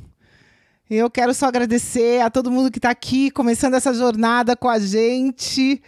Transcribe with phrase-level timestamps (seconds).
[0.90, 4.78] Eu quero só agradecer a todo mundo que tá aqui, começando essa jornada com a
[4.78, 5.80] gente.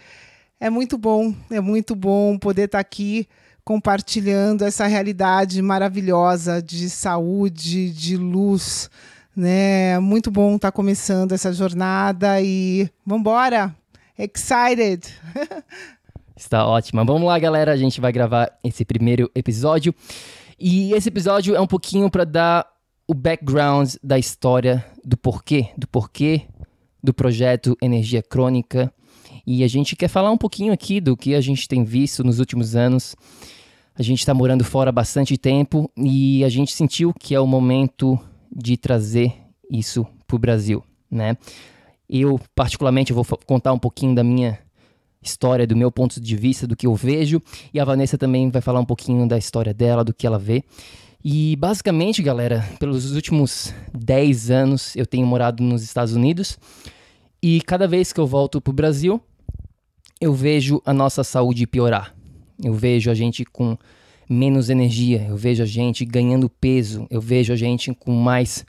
[0.59, 3.27] É muito bom, é muito bom poder estar tá aqui
[3.63, 8.89] compartilhando essa realidade maravilhosa de saúde, de luz,
[9.35, 9.99] né?
[9.99, 13.75] Muito bom estar tá começando essa jornada e vamos embora.
[14.17, 15.13] Excited.
[16.39, 17.03] Está ótima.
[17.03, 17.73] Vamos lá, galera.
[17.73, 19.93] A gente vai gravar esse primeiro episódio.
[20.57, 22.65] E esse episódio é um pouquinho para dar
[23.05, 26.43] o background da história do porquê, do porquê
[27.03, 28.89] do projeto Energia Crônica.
[29.45, 32.39] E a gente quer falar um pouquinho aqui do que a gente tem visto nos
[32.39, 33.17] últimos anos.
[33.93, 37.45] A gente está morando fora há bastante tempo e a gente sentiu que é o
[37.45, 38.17] momento
[38.49, 39.33] de trazer
[39.69, 40.81] isso para o Brasil,
[41.11, 41.35] né?
[42.09, 44.57] Eu, particularmente, vou contar um pouquinho da minha
[45.21, 47.41] história, do meu ponto de vista, do que eu vejo.
[47.73, 50.63] E a Vanessa também vai falar um pouquinho da história dela, do que ela vê.
[51.23, 56.57] E basicamente, galera, pelos últimos 10 anos eu tenho morado nos Estados Unidos.
[57.41, 59.21] E cada vez que eu volto pro Brasil,
[60.21, 62.15] eu vejo a nossa saúde piorar.
[62.61, 63.77] Eu vejo a gente com
[64.29, 68.65] menos energia, eu vejo a gente ganhando peso, eu vejo a gente com mais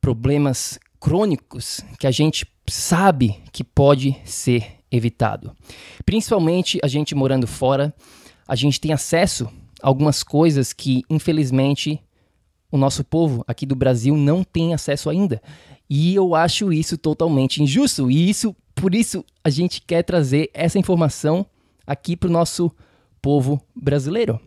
[0.00, 5.54] problemas crônicos que a gente sabe que pode ser evitado.
[6.04, 7.94] Principalmente a gente morando fora,
[8.46, 9.48] a gente tem acesso
[9.82, 12.00] a algumas coisas que, infelizmente,
[12.70, 15.40] o nosso povo aqui do Brasil não tem acesso ainda.
[15.88, 18.10] E eu acho isso totalmente injusto.
[18.10, 21.46] E isso, por isso, a gente quer trazer essa informação
[21.86, 22.70] aqui para o nosso
[23.20, 24.40] povo brasileiro.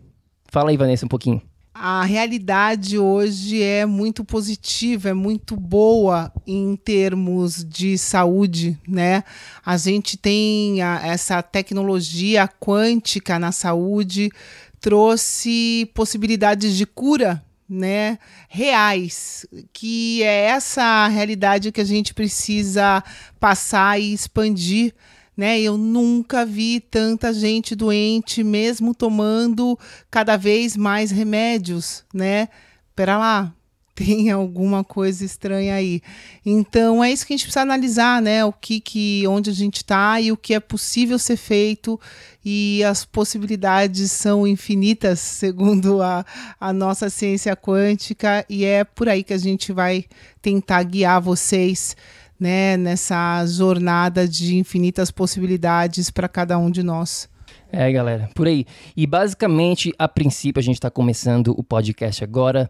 [0.49, 1.41] Fala aí, Vanessa, um pouquinho
[1.79, 9.23] a realidade hoje é muito positiva, é muito boa em termos de saúde, né?
[9.63, 14.31] A gente tem a, essa tecnologia quântica na saúde,
[14.79, 18.17] trouxe possibilidades de cura, né?
[18.49, 23.03] Reais, que é essa realidade que a gente precisa
[23.39, 24.95] passar e expandir
[25.37, 25.61] né?
[25.61, 29.77] Eu nunca vi tanta gente doente, mesmo tomando
[30.09, 32.49] cada vez mais remédios, né?
[32.95, 33.53] Pera lá,
[33.93, 36.01] tem alguma coisa estranha aí.
[36.43, 38.43] Então é isso que a gente precisa analisar, né?
[38.43, 41.99] O que, que onde a gente está e o que é possível ser feito
[42.43, 46.25] e as possibilidades são infinitas, segundo a,
[46.59, 50.05] a nossa ciência quântica, e é por aí que a gente vai
[50.41, 51.95] tentar guiar vocês
[52.39, 57.29] né, nessa jornada de infinitas possibilidades para cada um de nós.
[57.71, 58.65] É, galera, por aí.
[58.95, 62.69] E basicamente, a princípio, a gente está começando o podcast agora.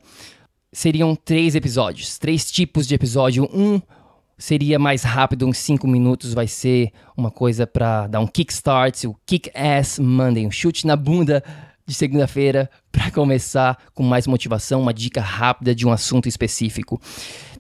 [0.71, 3.47] Seriam três episódios, três tipos de episódio.
[3.53, 3.81] Um
[4.37, 9.15] seria mais rápido, uns cinco minutos, vai ser uma coisa para dar um kickstart, o
[9.25, 11.43] kick-ass Monday, um chute na bunda
[11.87, 17.01] de segunda-feira para começar com mais motivação, uma dica rápida de um assunto específico.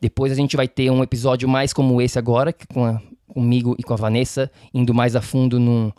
[0.01, 3.83] Depois a gente vai ter um episódio mais como esse agora, com a, comigo e
[3.83, 5.91] com a Vanessa, indo mais a fundo num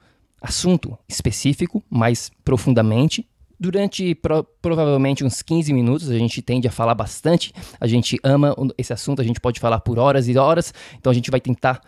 [0.43, 3.27] assunto específico, mais profundamente.
[3.59, 8.55] Durante pro, provavelmente uns 15 minutos, a gente tende a falar bastante, a gente ama
[8.77, 11.81] esse assunto, a gente pode falar por horas e horas, então a gente vai tentar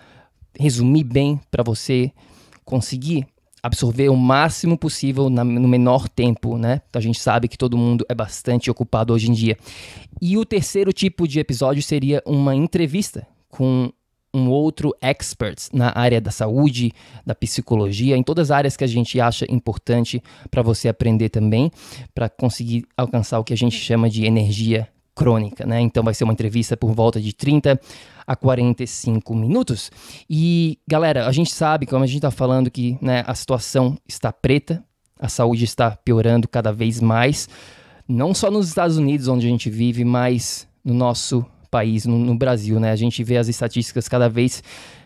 [0.59, 2.11] resumir bem para você
[2.65, 3.27] conseguir
[3.63, 6.81] absorver o máximo possível na, no menor tempo, né?
[6.93, 9.57] A gente sabe que todo mundo é bastante ocupado hoje em dia.
[10.21, 13.93] E o terceiro tipo de episódio seria uma entrevista com
[14.33, 16.93] um outro expert na área da saúde,
[17.27, 21.71] da psicologia, em todas as áreas que a gente acha importante para você aprender também,
[22.15, 24.89] para conseguir alcançar o que a gente chama de energia
[25.21, 25.79] crônica, né?
[25.83, 27.79] Então vai ser uma entrevista por volta de 30
[28.27, 29.91] a 45 minutos.
[30.31, 34.33] E galera, a gente sabe, como a gente está falando, que né, a situação está
[34.33, 34.83] preta,
[35.19, 37.51] a saúde está piorando cada vez mais,
[38.09, 42.35] não só nos Estados Unidos, onde a gente vive, mas no nosso país, no, no
[42.35, 42.91] Brasil, né?
[42.91, 44.63] A gente vê as estatísticas cada vez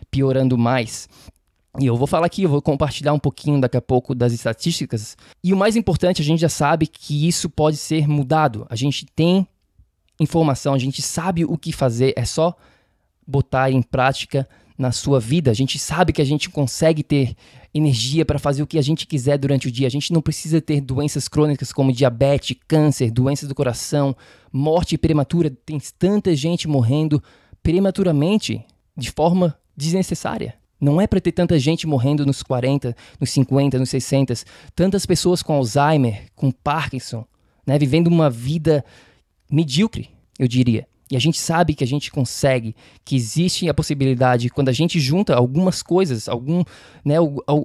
[0.09, 1.09] piorando mais.
[1.77, 5.17] E eu vou falar aqui, eu vou compartilhar um pouquinho daqui a pouco das estatísticas.
[5.43, 8.65] E o mais importante, a gente já sabe que isso pode ser mudado.
[8.69, 9.45] A gente tem
[10.19, 12.55] informação, a gente sabe o que fazer, é só
[13.27, 14.47] botar em prática
[14.77, 15.51] na sua vida.
[15.51, 17.35] A gente sabe que a gente consegue ter
[17.73, 19.87] energia para fazer o que a gente quiser durante o dia.
[19.87, 24.15] A gente não precisa ter doenças crônicas como diabetes, câncer, doenças do coração,
[24.51, 25.49] morte prematura.
[25.49, 27.21] Tem tanta gente morrendo
[27.63, 28.63] prematuramente
[28.95, 30.55] de forma desnecessária.
[30.79, 34.33] Não é para ter tanta gente morrendo nos 40, nos 50, nos 60,
[34.75, 37.25] tantas pessoas com Alzheimer, com Parkinson,
[37.65, 38.83] né, vivendo uma vida
[39.49, 40.87] medíocre, eu diria.
[41.09, 44.99] E a gente sabe que a gente consegue, que existe a possibilidade, quando a gente
[44.99, 46.63] junta algumas coisas, algum,
[47.03, 47.15] né,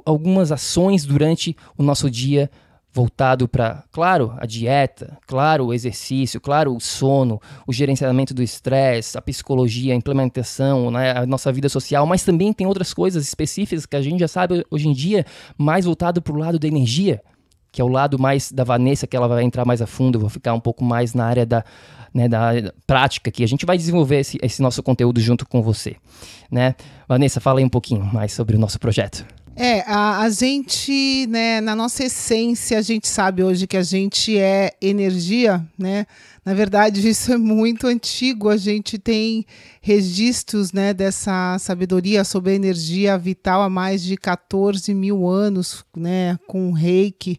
[0.05, 2.51] algumas ações durante o nosso dia
[2.93, 9.17] voltado para, claro, a dieta, claro, o exercício, claro, o sono, o gerenciamento do estresse,
[9.17, 13.87] a psicologia, a implementação, né, a nossa vida social, mas também tem outras coisas específicas
[13.87, 15.25] que a gente já sabe hoje em dia,
[15.57, 17.23] mais voltado para o lado da energia,
[17.73, 20.21] que é o lado mais da Vanessa, que ela vai entrar mais a fundo, eu
[20.21, 21.65] vou ficar um pouco mais na área da,
[22.13, 22.53] né, da
[22.87, 25.97] prática que a gente vai desenvolver esse, esse nosso conteúdo junto com você.
[26.51, 26.75] Né?
[27.09, 29.25] Vanessa, fala aí um pouquinho mais sobre o nosso projeto.
[29.57, 34.39] É, a, a, gente, né, na nossa essência, a gente sabe hoje que a gente
[34.39, 36.07] é energia, né?
[36.45, 38.49] Na verdade, isso é muito antigo.
[38.49, 39.45] A gente tem
[39.83, 46.39] registros, né, dessa sabedoria sobre a energia vital há mais de 14 mil anos, né,
[46.47, 47.39] com o reiki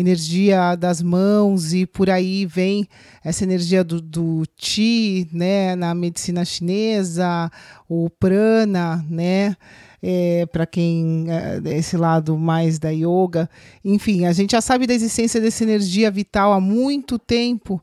[0.00, 2.88] energia das mãos e por aí vem
[3.24, 7.50] essa energia do, do Qi, né, na medicina chinesa,
[7.88, 9.56] o prana, né,
[10.02, 13.48] é, para quem é esse lado mais da yoga.
[13.84, 17.82] Enfim, a gente já sabe da existência dessa energia vital há muito tempo,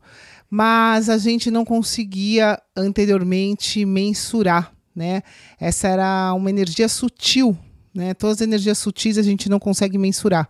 [0.49, 5.21] mas a gente não conseguia anteriormente mensurar, né?
[5.59, 7.57] Essa era uma energia sutil,
[7.93, 8.13] né?
[8.13, 10.47] Todas as energias sutis a gente não consegue mensurar.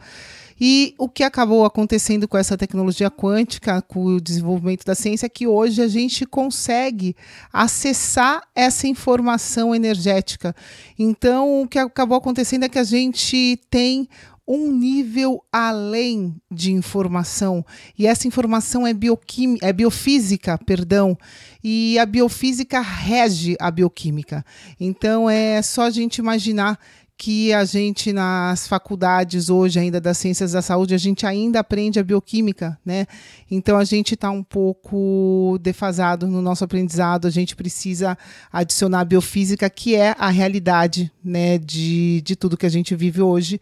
[0.59, 5.30] E o que acabou acontecendo com essa tecnologia quântica, com o desenvolvimento da ciência, é
[5.30, 7.15] que hoje a gente consegue
[7.54, 10.56] acessar essa informação energética.
[10.98, 14.07] Então, o que acabou acontecendo é que a gente tem
[14.48, 17.65] um nível além de informação.
[18.00, 21.18] E essa informação é, bioquímica, é biofísica, perdão,
[21.62, 24.45] e a biofísica rege a bioquímica.
[24.80, 26.80] Então é só a gente imaginar
[27.17, 31.99] que a gente nas faculdades hoje ainda das ciências da saúde a gente ainda aprende
[31.99, 33.07] a bioquímica, né?
[33.49, 37.25] Então a gente está um pouco defasado no nosso aprendizado.
[37.25, 38.15] A gente precisa
[38.51, 43.21] adicionar a biofísica, que é a realidade, né, de, de tudo que a gente vive
[43.21, 43.59] hoje,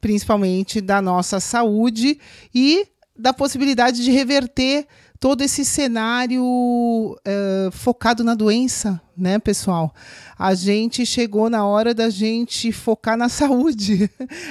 [0.00, 2.18] principalmente da nossa saúde
[2.54, 4.86] e da possibilidade de reverter
[5.18, 9.94] todo esse cenário uh, focado na doença, né, pessoal?
[10.38, 14.10] A gente chegou na hora da gente focar na saúde.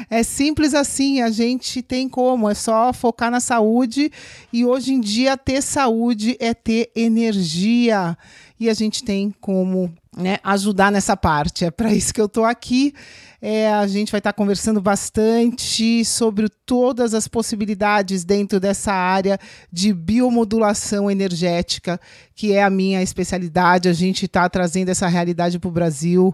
[0.09, 4.11] É simples assim, a gente tem como, é só focar na saúde
[4.51, 8.17] e hoje em dia ter saúde é ter energia
[8.59, 11.65] e a gente tem como né, ajudar nessa parte.
[11.65, 12.93] É para isso que eu estou aqui.
[13.41, 19.37] É, a gente vai estar tá conversando bastante sobre todas as possibilidades dentro dessa área
[19.71, 21.99] de biomodulação energética,
[22.33, 23.89] que é a minha especialidade.
[23.89, 26.33] A gente está trazendo essa realidade para o Brasil.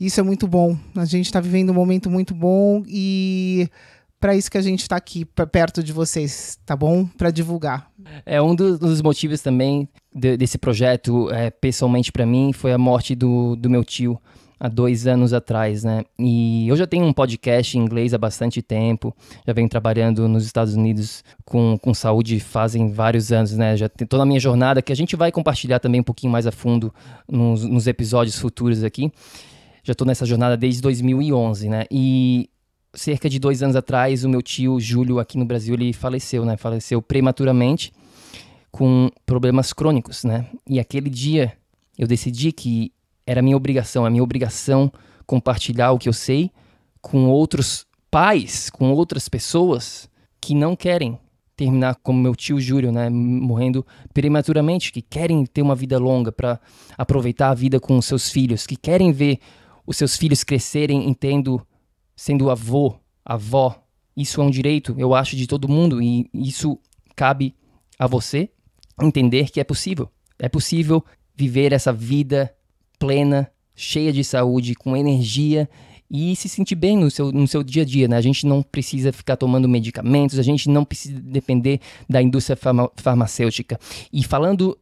[0.00, 0.76] Isso é muito bom.
[0.96, 3.68] A gente está vivendo um momento muito bom e
[4.20, 7.06] para isso que a gente está aqui perto de vocês, tá bom?
[7.06, 7.90] Para divulgar.
[8.26, 13.14] É um dos, motivos também de, desse projeto, é, pessoalmente para mim, foi a morte
[13.14, 14.20] do, do meu tio
[14.60, 16.04] há dois anos atrás, né?
[16.18, 19.14] E eu já tenho um podcast em inglês há bastante tempo,
[19.46, 23.76] já venho trabalhando nos Estados Unidos com, com saúde fazem vários anos, né?
[23.76, 26.52] Já estou na minha jornada, que a gente vai compartilhar também um pouquinho mais a
[26.52, 26.92] fundo
[27.28, 29.12] nos, nos episódios futuros aqui.
[29.84, 31.84] Já estou nessa jornada desde 2011, né?
[31.90, 32.50] E
[32.94, 36.56] cerca de dois anos atrás, o meu tio Júlio aqui no Brasil ele faleceu, né?
[36.56, 37.92] Faleceu prematuramente
[38.70, 40.46] com problemas crônicos, né?
[40.68, 41.52] E aquele dia
[41.98, 42.92] eu decidi que
[43.26, 44.90] era minha obrigação, a minha obrigação
[45.26, 46.50] compartilhar o que eu sei
[47.00, 50.08] com outros pais, com outras pessoas
[50.40, 51.18] que não querem
[51.54, 56.60] terminar como meu tio Júlio, né, morrendo prematuramente, que querem ter uma vida longa para
[56.96, 59.40] aproveitar a vida com os seus filhos, que querem ver
[59.84, 61.60] os seus filhos crescerem entendo
[62.18, 63.80] sendo avô, avó.
[64.16, 66.76] Isso é um direito, eu acho, de todo mundo e isso
[67.14, 67.54] cabe
[67.96, 68.50] a você
[69.00, 70.10] entender que é possível.
[70.36, 71.04] É possível
[71.36, 72.52] viver essa vida
[72.98, 75.70] plena, cheia de saúde, com energia
[76.10, 78.16] e se sentir bem no seu, no seu dia a dia, né?
[78.16, 82.90] A gente não precisa ficar tomando medicamentos, a gente não precisa depender da indústria farma
[82.96, 83.78] farmacêutica.
[84.12, 84.76] E falando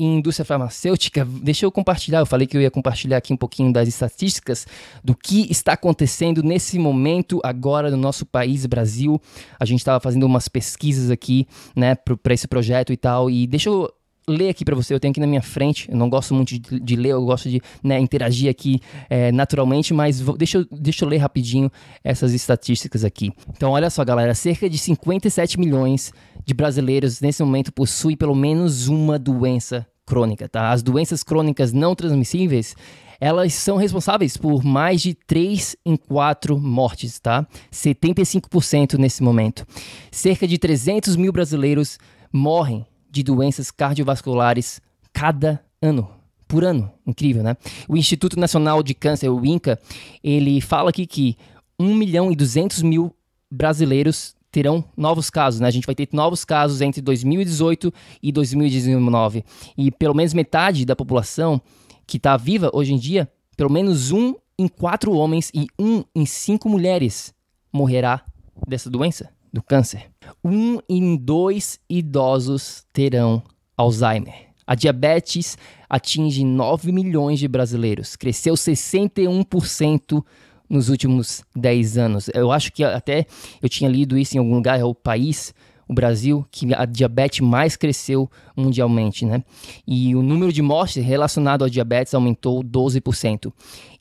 [0.00, 3.72] em indústria farmacêutica, deixa eu compartilhar, eu falei que eu ia compartilhar aqui um pouquinho
[3.72, 4.66] das estatísticas
[5.02, 9.20] do que está acontecendo nesse momento agora no nosso país, Brasil.
[9.60, 11.46] A gente estava fazendo umas pesquisas aqui,
[11.76, 13.92] né, para esse projeto e tal, e deixa eu
[14.32, 14.94] ler aqui para você.
[14.94, 15.90] Eu tenho aqui na minha frente.
[15.90, 19.94] Eu não gosto muito de, de ler, eu gosto de né, interagir aqui é, naturalmente,
[19.94, 21.70] mas vou, deixa, eu, deixa eu ler rapidinho
[22.02, 23.32] essas estatísticas aqui.
[23.50, 26.12] Então, olha só, galera: cerca de 57 milhões
[26.44, 30.70] de brasileiros nesse momento possuem pelo menos uma doença crônica, tá?
[30.70, 32.74] As doenças crônicas não transmissíveis
[33.22, 37.46] elas são responsáveis por mais de 3 em 4 mortes, tá?
[37.72, 39.64] 75% nesse momento.
[40.10, 42.00] Cerca de 300 mil brasileiros
[42.32, 44.80] morrem de doenças cardiovasculares
[45.12, 46.08] cada ano.
[46.48, 47.56] Por ano, incrível, né?
[47.88, 49.78] O Instituto Nacional de Câncer, o INCA,
[50.22, 51.36] ele fala aqui que
[51.78, 53.14] 1 milhão e 200 mil
[53.50, 55.68] brasileiros terão novos casos, né?
[55.68, 57.92] A gente vai ter novos casos entre 2018
[58.22, 59.44] e 2019.
[59.78, 61.60] E pelo menos metade da população
[62.06, 66.26] que está viva hoje em dia, pelo menos um em quatro homens e um em
[66.26, 67.32] cinco mulheres
[67.72, 68.22] morrerá
[68.66, 70.06] dessa doença do câncer.
[70.42, 73.42] Um em dois idosos terão
[73.76, 74.52] Alzheimer.
[74.66, 80.24] A diabetes atinge 9 milhões de brasileiros, cresceu 61%
[80.68, 82.30] nos últimos 10 anos.
[82.32, 83.26] Eu acho que até
[83.60, 85.52] eu tinha lido isso em algum lugar, é o país,
[85.86, 89.44] o Brasil, que a diabetes mais cresceu mundialmente, né?
[89.86, 93.52] E o número de mortes relacionado à diabetes aumentou 12%.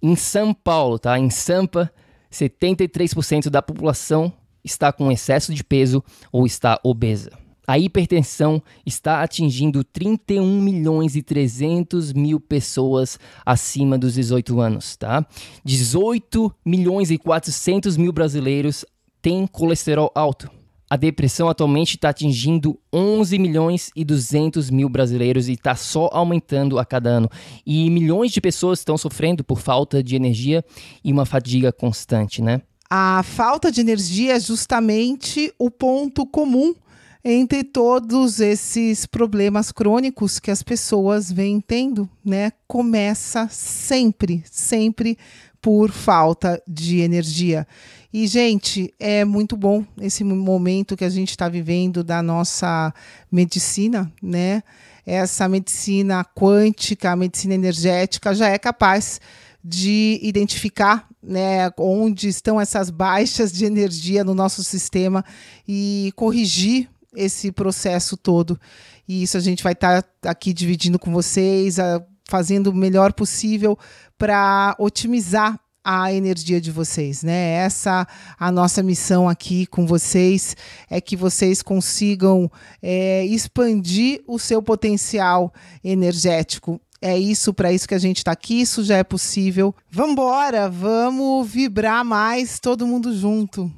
[0.02, 1.20] Em São Paulo, tá?
[1.20, 1.92] Em Sampa,
[2.32, 4.32] 73% da população
[4.64, 7.32] está com excesso de peso ou está obesa.
[7.68, 15.26] A hipertensão está atingindo 31 milhões e 300 mil pessoas acima dos 18 anos, tá?
[15.64, 18.84] 18 milhões e 400 mil brasileiros
[19.22, 20.50] têm colesterol alto.
[20.90, 26.78] A depressão atualmente está atingindo 11 milhões e 200 mil brasileiros e está só aumentando
[26.78, 27.30] a cada ano.
[27.66, 30.66] E milhões de pessoas estão sofrendo por falta de energia
[31.02, 32.62] e uma fadiga constante, né?
[32.94, 36.76] A falta de energia é justamente o ponto comum
[37.24, 42.52] entre todos esses problemas crônicos que as pessoas vêm tendo, né?
[42.68, 45.18] Começa sempre, sempre
[45.62, 47.66] por falta de energia.
[48.12, 52.94] E, gente, é muito bom esse momento que a gente está vivendo da nossa
[53.32, 54.62] medicina, né?
[55.06, 59.22] Essa medicina quântica, a medicina energética já é capaz
[59.64, 65.24] de identificar né, onde estão essas baixas de energia no nosso sistema
[65.68, 68.60] e corrigir esse processo todo.
[69.08, 73.14] E isso a gente vai estar tá aqui dividindo com vocês, a, fazendo o melhor
[73.14, 73.78] possível
[74.18, 77.54] para otimizar a energia de vocês, né?
[77.54, 78.08] Essa
[78.40, 80.56] a nossa missão aqui com vocês
[80.90, 82.50] é que vocês consigam
[82.82, 85.52] é, expandir o seu potencial
[85.84, 89.74] energético é isso, para isso que a gente está aqui, isso já é possível.
[89.90, 93.72] Vambora, vamos vibrar mais todo mundo junto.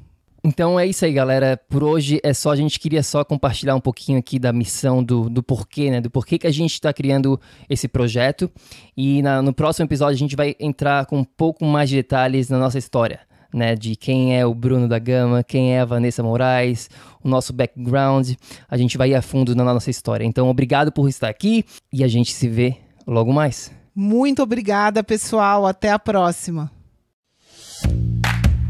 [0.46, 1.58] Então é isso aí, galera.
[1.70, 2.50] Por hoje é só.
[2.50, 6.02] A gente queria só compartilhar um pouquinho aqui da missão, do, do porquê, né?
[6.02, 8.50] Do porquê que a gente está criando esse projeto.
[8.94, 12.50] E na, no próximo episódio a gente vai entrar com um pouco mais de detalhes
[12.50, 13.20] na nossa história.
[13.54, 16.90] Né, de quem é o Bruno da Gama, quem é a Vanessa Moraes,
[17.22, 18.32] o nosso background.
[18.68, 20.24] A gente vai ir a fundo na nossa história.
[20.24, 23.72] Então, obrigado por estar aqui e a gente se vê logo mais.
[23.94, 25.66] Muito obrigada, pessoal.
[25.66, 26.70] Até a próxima.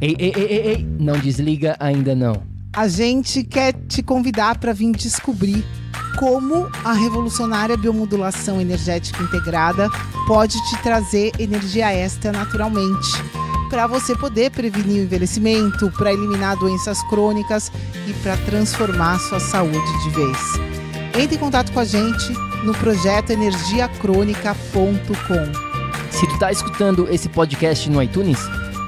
[0.01, 2.43] Ei, ei, ei, ei, ei, não desliga ainda não.
[2.77, 5.65] A gente quer te convidar para vir descobrir
[6.19, 9.89] como a revolucionária biomodulação energética integrada
[10.27, 13.11] pode te trazer energia extra naturalmente,
[13.71, 17.71] para você poder prevenir o envelhecimento, para eliminar doenças crônicas
[18.09, 20.74] e para transformar sua saúde de vez.
[21.17, 22.33] Entre em contato com a gente
[22.65, 26.11] no projeto energiacrônica.com.
[26.11, 28.41] Se tu tá escutando esse podcast no iTunes,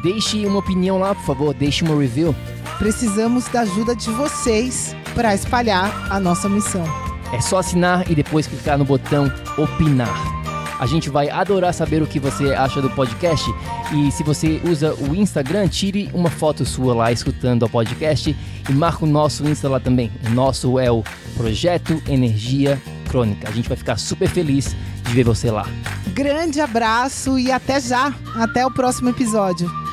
[0.02, 2.34] deixe uma opinião lá, por favor, deixe uma review.
[2.78, 6.82] Precisamos da ajuda de vocês para espalhar a nossa missão.
[7.32, 10.36] É só assinar e depois clicar no botão opinar.
[10.80, 13.48] A gente vai adorar saber o que você acha do podcast.
[13.94, 18.36] E se você usa o Instagram, tire uma foto sua lá escutando o podcast
[18.68, 20.10] e marca o nosso Insta lá também.
[20.26, 21.02] O nosso é o
[21.36, 23.48] Projeto Energia Crônica.
[23.48, 24.74] A gente vai ficar super feliz
[25.04, 25.66] de ver você lá.
[26.08, 28.14] Grande abraço e até já.
[28.34, 29.85] Até o próximo episódio.